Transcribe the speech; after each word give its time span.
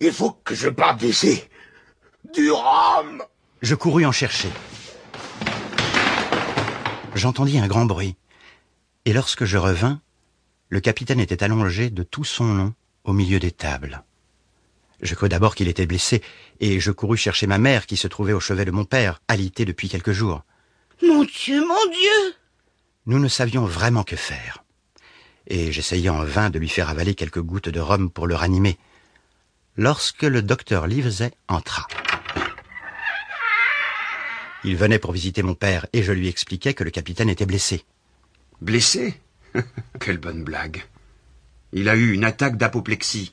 Il 0.00 0.12
faut 0.12 0.32
que 0.44 0.54
je 0.54 0.68
parte 0.68 1.00
d'ici. 1.00 1.42
Du 2.34 2.50
rhum 2.50 3.22
Je 3.62 3.74
courus 3.74 4.06
en 4.06 4.12
chercher. 4.12 4.48
J'entendis 7.14 7.58
un 7.58 7.66
grand 7.66 7.84
bruit. 7.84 8.16
Et 9.04 9.12
lorsque 9.12 9.44
je 9.44 9.56
revins, 9.56 10.00
le 10.68 10.80
capitaine 10.80 11.20
était 11.20 11.42
allongé 11.42 11.90
de 11.90 12.02
tout 12.02 12.24
son 12.24 12.54
long 12.54 12.74
au 13.04 13.12
milieu 13.12 13.40
des 13.40 13.50
tables. 13.50 14.04
Je 15.00 15.14
crus 15.14 15.30
d'abord 15.30 15.54
qu'il 15.54 15.68
était 15.68 15.86
blessé, 15.86 16.22
et 16.60 16.80
je 16.80 16.90
courus 16.90 17.20
chercher 17.20 17.46
ma 17.46 17.58
mère 17.58 17.86
qui 17.86 17.96
se 17.96 18.08
trouvait 18.08 18.32
au 18.32 18.40
chevet 18.40 18.64
de 18.64 18.70
mon 18.70 18.84
père, 18.84 19.20
alitée 19.28 19.64
depuis 19.64 19.88
quelques 19.88 20.12
jours. 20.12 20.42
Mon 21.02 21.24
Dieu, 21.24 21.60
mon 21.60 21.90
Dieu 21.90 22.34
Nous 23.06 23.18
ne 23.18 23.28
savions 23.28 23.64
vraiment 23.64 24.02
que 24.02 24.16
faire. 24.16 24.64
Et 25.46 25.72
j'essayai 25.72 26.10
en 26.10 26.24
vain 26.24 26.50
de 26.50 26.58
lui 26.58 26.68
faire 26.68 26.90
avaler 26.90 27.14
quelques 27.14 27.40
gouttes 27.40 27.68
de 27.68 27.80
rhum 27.80 28.10
pour 28.10 28.26
le 28.26 28.34
ranimer. 28.34 28.76
Lorsque 29.80 30.24
le 30.24 30.42
docteur 30.42 30.88
Livesey 30.88 31.30
entra. 31.46 31.86
Il 34.64 34.76
venait 34.76 34.98
pour 34.98 35.12
visiter 35.12 35.44
mon 35.44 35.54
père, 35.54 35.86
et 35.92 36.02
je 36.02 36.10
lui 36.10 36.26
expliquai 36.26 36.74
que 36.74 36.82
le 36.82 36.90
capitaine 36.90 37.28
était 37.28 37.46
blessé. 37.46 37.84
Blessé? 38.60 39.20
Quelle 40.00 40.18
bonne 40.18 40.42
blague. 40.42 40.84
Il 41.72 41.88
a 41.88 41.94
eu 41.94 42.10
une 42.10 42.24
attaque 42.24 42.56
d'apoplexie. 42.56 43.32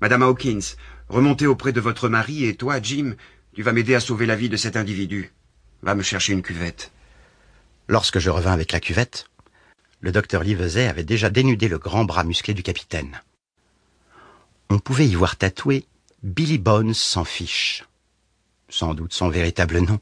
Madame 0.00 0.24
Hawkins, 0.24 0.74
remontez 1.08 1.46
auprès 1.46 1.72
de 1.72 1.80
votre 1.80 2.08
mari 2.08 2.46
et 2.46 2.56
toi, 2.56 2.82
Jim, 2.82 3.14
tu 3.54 3.62
vas 3.62 3.72
m'aider 3.72 3.94
à 3.94 4.00
sauver 4.00 4.26
la 4.26 4.34
vie 4.34 4.48
de 4.48 4.56
cet 4.56 4.76
individu. 4.76 5.32
Va 5.82 5.94
me 5.94 6.02
chercher 6.02 6.32
une 6.32 6.42
cuvette. 6.42 6.90
Lorsque 7.86 8.18
je 8.18 8.30
revins 8.30 8.52
avec 8.52 8.72
la 8.72 8.80
cuvette, 8.80 9.26
le 10.00 10.10
docteur 10.10 10.42
Livesey 10.42 10.88
avait 10.88 11.04
déjà 11.04 11.30
dénudé 11.30 11.68
le 11.68 11.78
grand 11.78 12.04
bras 12.04 12.24
musclé 12.24 12.54
du 12.54 12.64
capitaine. 12.64 13.20
On 14.68 14.78
pouvait 14.78 15.06
y 15.06 15.14
voir 15.14 15.36
tatoué 15.36 15.86
Billy 16.22 16.58
Bones 16.58 16.94
sans 16.94 17.24
fiche. 17.24 17.84
Sans 18.68 18.94
doute 18.94 19.12
son 19.12 19.28
véritable 19.28 19.78
nom. 19.78 20.00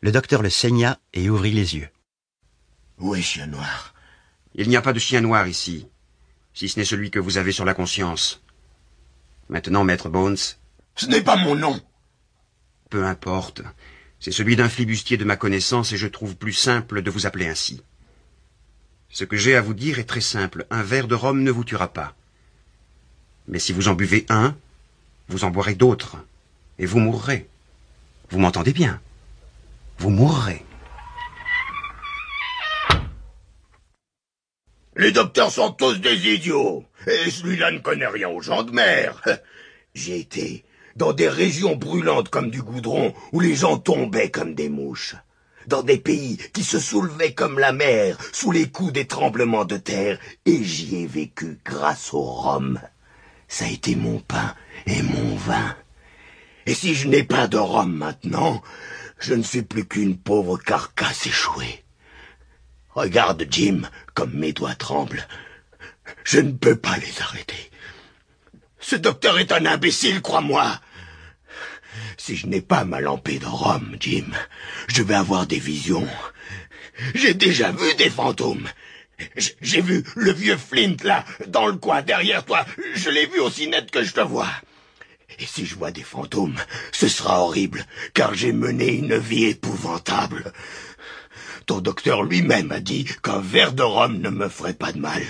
Le 0.00 0.12
docteur 0.12 0.42
le 0.42 0.50
saigna 0.50 0.98
et 1.12 1.28
ouvrit 1.28 1.52
les 1.52 1.76
yeux. 1.76 1.88
Où 2.98 3.14
est 3.14 3.22
Chien 3.22 3.46
Noir? 3.46 3.94
Il 4.54 4.68
n'y 4.68 4.76
a 4.76 4.82
pas 4.82 4.92
de 4.92 4.98
chien 4.98 5.20
noir 5.20 5.46
ici, 5.46 5.86
si 6.52 6.68
ce 6.68 6.78
n'est 6.78 6.84
celui 6.84 7.10
que 7.10 7.18
vous 7.18 7.36
avez 7.36 7.52
sur 7.52 7.64
la 7.64 7.74
conscience. 7.74 8.42
Maintenant, 9.48 9.84
maître 9.84 10.08
Bones. 10.08 10.36
Ce 10.96 11.06
n'est 11.06 11.22
pas 11.22 11.36
mon 11.36 11.54
nom. 11.54 11.80
Peu 12.90 13.04
importe. 13.04 13.62
C'est 14.20 14.32
celui 14.32 14.56
d'un 14.56 14.68
flibustier 14.68 15.16
de 15.16 15.24
ma 15.24 15.36
connaissance 15.36 15.92
et 15.92 15.96
je 15.96 16.08
trouve 16.08 16.36
plus 16.36 16.54
simple 16.54 17.02
de 17.02 17.10
vous 17.10 17.26
appeler 17.26 17.46
ainsi. 17.46 17.82
Ce 19.10 19.24
que 19.24 19.36
j'ai 19.36 19.54
à 19.54 19.60
vous 19.60 19.74
dire 19.74 19.98
est 19.98 20.08
très 20.08 20.20
simple. 20.20 20.66
Un 20.70 20.82
verre 20.82 21.06
de 21.06 21.14
rhum 21.14 21.42
ne 21.42 21.50
vous 21.52 21.64
tuera 21.64 21.92
pas. 21.92 22.16
Mais 23.48 23.58
si 23.58 23.72
vous 23.72 23.88
en 23.88 23.94
buvez 23.94 24.26
un, 24.28 24.54
vous 25.28 25.44
en 25.44 25.50
boirez 25.50 25.74
d'autres. 25.74 26.16
Et 26.78 26.86
vous 26.86 27.00
mourrez. 27.00 27.48
Vous 28.30 28.38
m'entendez 28.38 28.72
bien? 28.72 29.00
Vous 29.98 30.10
mourrez. 30.10 30.64
Les 34.96 35.12
docteurs 35.12 35.50
sont 35.50 35.72
tous 35.72 35.94
des 35.94 36.28
idiots. 36.28 36.84
Et 37.06 37.30
celui-là 37.30 37.70
ne 37.70 37.78
connaît 37.78 38.06
rien 38.06 38.28
aux 38.28 38.42
gens 38.42 38.62
de 38.62 38.72
mer. 38.72 39.22
J'ai 39.94 40.18
été 40.18 40.64
dans 40.96 41.12
des 41.12 41.28
régions 41.28 41.76
brûlantes 41.76 42.28
comme 42.28 42.50
du 42.50 42.60
goudron, 42.60 43.14
où 43.32 43.40
les 43.40 43.54
gens 43.54 43.78
tombaient 43.78 44.30
comme 44.30 44.54
des 44.54 44.68
mouches. 44.68 45.14
Dans 45.68 45.82
des 45.82 45.98
pays 45.98 46.38
qui 46.52 46.64
se 46.64 46.80
soulevaient 46.80 47.34
comme 47.34 47.58
la 47.58 47.72
mer, 47.72 48.18
sous 48.32 48.50
les 48.50 48.68
coups 48.68 48.92
des 48.92 49.06
tremblements 49.06 49.64
de 49.64 49.76
terre, 49.76 50.18
et 50.44 50.62
j'y 50.64 50.96
ai 50.96 51.06
vécu 51.06 51.58
grâce 51.64 52.12
au 52.12 52.22
rhum. 52.22 52.80
Ça 53.48 53.64
a 53.64 53.68
été 53.68 53.96
mon 53.96 54.20
pain 54.20 54.54
et 54.86 55.02
mon 55.02 55.34
vin. 55.36 55.76
Et 56.66 56.74
si 56.74 56.94
je 56.94 57.08
n'ai 57.08 57.22
pas 57.24 57.48
de 57.48 57.56
rhum 57.56 57.96
maintenant, 57.96 58.62
je 59.18 59.34
ne 59.34 59.42
suis 59.42 59.62
plus 59.62 59.86
qu'une 59.86 60.18
pauvre 60.18 60.58
carcasse 60.58 61.26
échouée. 61.26 61.82
Regarde, 62.90 63.46
Jim, 63.50 63.82
comme 64.14 64.34
mes 64.34 64.52
doigts 64.52 64.74
tremblent. 64.74 65.26
Je 66.24 66.40
ne 66.40 66.52
peux 66.52 66.76
pas 66.76 66.96
les 66.98 67.22
arrêter. 67.22 67.70
Ce 68.80 68.96
docteur 68.96 69.38
est 69.38 69.52
un 69.52 69.66
imbécile, 69.66 70.20
crois-moi. 70.20 70.80
Si 72.16 72.36
je 72.36 72.46
n'ai 72.46 72.60
pas 72.60 72.84
ma 72.84 73.00
lampée 73.00 73.38
de 73.38 73.46
rhum, 73.46 73.96
Jim, 73.98 74.26
je 74.88 75.02
vais 75.02 75.14
avoir 75.14 75.46
des 75.46 75.58
visions. 75.58 76.06
J'ai 77.14 77.34
déjà 77.34 77.72
vu 77.72 77.94
des 77.96 78.10
fantômes. 78.10 78.68
J'ai 79.36 79.80
vu 79.80 80.04
le 80.16 80.32
vieux 80.32 80.56
Flint 80.56 80.96
là, 81.04 81.24
dans 81.46 81.66
le 81.66 81.76
coin 81.76 82.02
derrière 82.02 82.44
toi. 82.44 82.64
Je 82.94 83.10
l'ai 83.10 83.26
vu 83.26 83.40
aussi 83.40 83.68
net 83.68 83.90
que 83.90 84.04
je 84.04 84.12
te 84.12 84.20
vois. 84.20 84.50
Et 85.38 85.46
si 85.46 85.66
je 85.66 85.76
vois 85.76 85.90
des 85.90 86.02
fantômes, 86.02 86.56
ce 86.92 87.08
sera 87.08 87.42
horrible, 87.42 87.84
car 88.14 88.34
j'ai 88.34 88.52
mené 88.52 88.88
une 88.88 89.16
vie 89.16 89.44
épouvantable. 89.44 90.52
Ton 91.66 91.80
docteur 91.80 92.22
lui-même 92.22 92.72
a 92.72 92.80
dit 92.80 93.06
qu'un 93.22 93.40
verre 93.40 93.72
de 93.72 93.82
rhum 93.82 94.18
ne 94.18 94.30
me 94.30 94.48
ferait 94.48 94.74
pas 94.74 94.92
de 94.92 94.98
mal. 94.98 95.22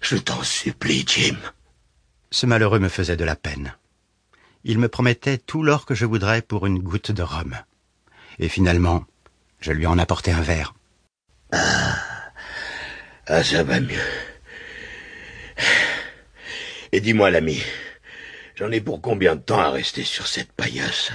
Je 0.00 0.16
t'en 0.16 0.42
supplie, 0.42 1.04
Jim. 1.06 1.36
Ce 2.30 2.44
malheureux 2.44 2.80
me 2.80 2.88
faisait 2.88 3.16
de 3.16 3.24
la 3.24 3.36
peine. 3.36 3.74
Il 4.64 4.78
me 4.78 4.88
promettait 4.88 5.38
tout 5.38 5.62
l'or 5.62 5.86
que 5.86 5.94
je 5.94 6.06
voudrais 6.06 6.42
pour 6.42 6.66
une 6.66 6.80
goutte 6.80 7.12
de 7.12 7.22
rhum. 7.22 7.56
Et 8.38 8.48
finalement, 8.48 9.04
je 9.60 9.72
lui 9.72 9.86
en 9.86 9.98
apportai 9.98 10.32
un 10.32 10.42
verre. 10.42 10.74
Ah, 11.52 11.99
ah 13.32 13.44
ça 13.44 13.62
va 13.62 13.78
mieux. 13.78 13.96
Et 16.90 17.00
dis-moi, 17.00 17.30
l'ami, 17.30 17.62
j'en 18.56 18.72
ai 18.72 18.80
pour 18.80 19.00
combien 19.00 19.36
de 19.36 19.40
temps 19.40 19.60
à 19.60 19.70
rester 19.70 20.02
sur 20.02 20.26
cette 20.26 20.52
paillasse? 20.52 21.12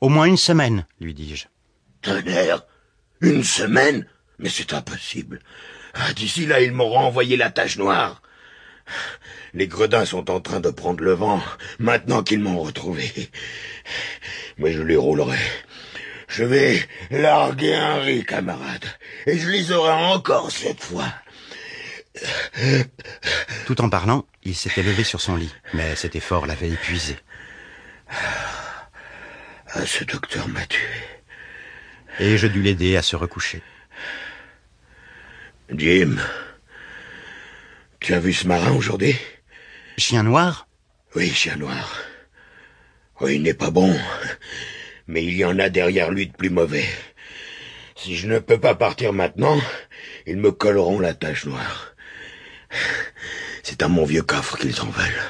Au 0.00 0.08
moins 0.08 0.24
une 0.24 0.38
semaine, 0.38 0.86
lui 0.98 1.12
dis-je. 1.12 1.46
Tonnerre 2.00 2.62
Une 3.20 3.44
semaine? 3.44 4.06
Mais 4.38 4.48
c'est 4.48 4.72
impossible. 4.72 5.40
Ah, 5.92 6.14
D'ici 6.14 6.46
là, 6.46 6.62
ils 6.62 6.72
m'auront 6.72 7.00
envoyé 7.00 7.36
la 7.36 7.50
tache 7.50 7.76
noire. 7.76 8.22
Les 9.52 9.68
gredins 9.68 10.06
sont 10.06 10.30
en 10.30 10.40
train 10.40 10.60
de 10.60 10.70
prendre 10.70 11.04
le 11.04 11.12
vent, 11.12 11.40
maintenant 11.78 12.22
qu'ils 12.22 12.40
m'ont 12.40 12.60
retrouvé. 12.60 13.12
Mais 14.56 14.72
je 14.72 14.80
les 14.82 14.96
roulerai. 14.96 15.38
Je 16.32 16.44
vais 16.44 16.88
larguer 17.10 17.74
un 17.74 18.00
riz, 18.00 18.24
camarade, 18.24 18.86
et 19.26 19.38
je 19.38 19.50
les 19.50 19.70
aurai 19.70 19.92
encore 19.92 20.50
cette 20.50 20.82
fois. 20.82 21.12
Tout 23.66 23.82
en 23.82 23.90
parlant, 23.90 24.26
il 24.42 24.56
s'était 24.56 24.82
levé 24.82 25.04
sur 25.04 25.20
son 25.20 25.36
lit, 25.36 25.54
mais 25.74 25.94
cet 25.94 26.16
effort 26.16 26.46
l'avait 26.46 26.70
épuisé. 26.70 27.18
Ah, 29.74 29.84
ce 29.84 30.04
docteur 30.04 30.48
m'a 30.48 30.64
tué. 30.64 30.80
Et 32.18 32.38
je 32.38 32.46
dus 32.46 32.62
l'aider 32.62 32.96
à 32.96 33.02
se 33.02 33.14
recoucher. 33.14 33.62
Jim, 35.70 36.16
tu 38.00 38.14
as 38.14 38.20
vu 38.20 38.32
ce 38.32 38.46
marin 38.46 38.72
aujourd'hui? 38.72 39.18
Chien 39.98 40.22
noir? 40.22 40.66
Oui, 41.14 41.30
chien 41.30 41.56
noir. 41.56 41.94
Oui, 43.20 43.34
il 43.34 43.42
n'est 43.42 43.52
pas 43.52 43.70
bon, 43.70 43.94
mais 45.06 45.24
il 45.24 45.34
y 45.34 45.44
en 45.44 45.58
a 45.58 45.68
derrière 45.68 46.10
lui 46.10 46.26
de 46.26 46.32
plus 46.32 46.50
mauvais. 46.50 46.86
Si 47.96 48.16
je 48.16 48.26
ne 48.26 48.38
peux 48.38 48.58
pas 48.58 48.74
partir 48.74 49.12
maintenant, 49.12 49.60
ils 50.26 50.36
me 50.36 50.52
colleront 50.52 50.98
la 50.98 51.14
tache 51.14 51.46
noire. 51.46 51.94
C'est 53.62 53.82
à 53.82 53.88
mon 53.88 54.04
vieux 54.04 54.22
coffre 54.22 54.58
qu'ils 54.58 54.80
en 54.80 54.88
veulent. 54.88 55.22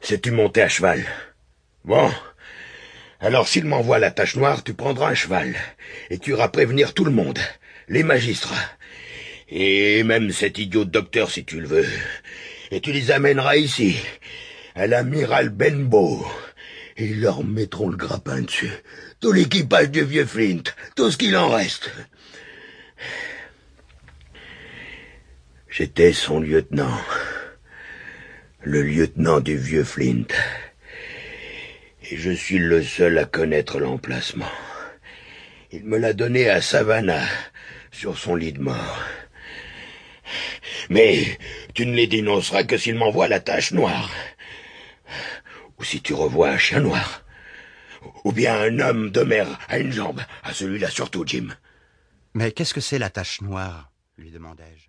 Sais-tu 0.00 0.30
monter 0.30 0.62
à 0.62 0.68
cheval? 0.68 1.04
Bon. 1.84 2.10
Alors 3.20 3.46
s'ils 3.46 3.66
m'envoient 3.66 3.98
la 3.98 4.10
tache 4.10 4.36
noire, 4.36 4.64
tu 4.64 4.74
prendras 4.74 5.10
un 5.10 5.14
cheval. 5.14 5.54
Et 6.10 6.18
tu 6.18 6.30
iras 6.30 6.48
prévenir 6.48 6.94
tout 6.94 7.04
le 7.04 7.10
monde. 7.10 7.38
Les 7.88 8.02
magistrats. 8.02 8.70
Et 9.48 10.02
même 10.04 10.30
cet 10.32 10.58
idiot 10.58 10.84
docteur 10.84 11.30
si 11.30 11.44
tu 11.44 11.60
le 11.60 11.68
veux. 11.68 11.88
Et 12.70 12.80
tu 12.80 12.92
les 12.92 13.10
amèneras 13.10 13.56
ici. 13.56 13.96
À 14.74 14.86
l'amiral 14.86 15.48
Benbow. 15.48 16.26
Ils 16.96 17.20
leur 17.20 17.44
mettront 17.44 17.88
le 17.88 17.96
grappin 17.96 18.42
dessus. 18.42 18.72
Tout 19.20 19.32
l'équipage 19.32 19.90
du 19.90 20.04
vieux 20.04 20.26
Flint. 20.26 20.62
Tout 20.96 21.10
ce 21.10 21.16
qu'il 21.16 21.36
en 21.36 21.48
reste. 21.48 21.90
J'étais 25.68 26.12
son 26.12 26.40
lieutenant. 26.40 27.00
Le 28.62 28.82
lieutenant 28.82 29.40
du 29.40 29.56
vieux 29.56 29.84
Flint. 29.84 30.26
Et 32.10 32.16
je 32.16 32.30
suis 32.30 32.58
le 32.58 32.82
seul 32.82 33.18
à 33.18 33.24
connaître 33.24 33.78
l'emplacement. 33.78 34.50
Il 35.70 35.84
me 35.84 35.98
l'a 35.98 36.14
donné 36.14 36.48
à 36.48 36.62
Savannah, 36.62 37.26
sur 37.92 38.16
son 38.16 38.34
lit 38.34 38.54
de 38.54 38.60
mort. 38.60 39.04
Mais 40.88 41.38
tu 41.74 41.84
ne 41.84 41.94
les 41.94 42.06
dénonceras 42.06 42.64
que 42.64 42.78
s'il 42.78 42.94
m'envoie 42.94 43.28
la 43.28 43.40
tache 43.40 43.72
noire. 43.72 44.10
Ou 45.78 45.84
si 45.84 46.00
tu 46.00 46.14
revois 46.14 46.50
un 46.50 46.58
chien 46.58 46.80
noir. 46.80 47.24
Ou 48.24 48.32
bien 48.32 48.60
un 48.60 48.78
homme 48.80 49.10
de 49.10 49.22
mer 49.22 49.58
à 49.68 49.78
une 49.78 49.92
jambe. 49.92 50.20
À 50.42 50.52
celui-là 50.52 50.90
surtout, 50.90 51.24
Jim. 51.26 51.48
Mais 52.34 52.52
qu'est-ce 52.52 52.74
que 52.74 52.80
c'est 52.80 52.98
la 52.98 53.10
tache 53.10 53.40
noire? 53.40 53.90
lui 54.16 54.30
demandai-je. 54.32 54.88